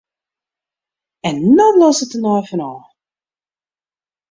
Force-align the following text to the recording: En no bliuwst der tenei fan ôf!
En 1.29 1.35
no 1.55 1.67
bliuwst 1.73 1.99
der 2.01 2.09
tenei 2.11 2.41
fan 2.49 2.65
ôf! 2.71 2.83